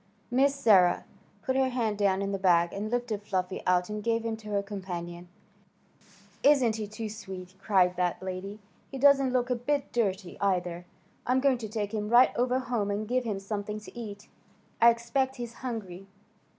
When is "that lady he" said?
7.97-8.97